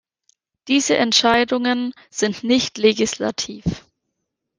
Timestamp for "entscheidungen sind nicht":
0.97-2.79